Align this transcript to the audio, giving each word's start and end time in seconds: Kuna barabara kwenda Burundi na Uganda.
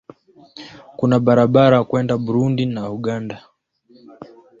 Kuna 0.97 1.17
barabara 1.19 1.83
kwenda 1.89 2.17
Burundi 2.17 2.65
na 2.65 2.83
Uganda. 2.95 3.37